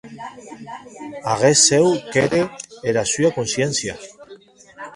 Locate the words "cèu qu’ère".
1.67-2.47